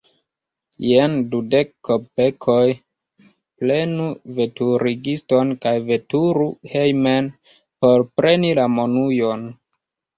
Jen 0.85 1.17
dudek 1.33 1.69
kopekoj; 1.87 2.63
prenu 3.61 4.09
veturigiston 4.41 5.55
kaj 5.67 5.77
veturu 5.93 6.51
hejmen, 6.75 7.33
por 7.61 8.11
preni 8.19 8.55
la 8.63 8.71
monujon. 8.81 9.51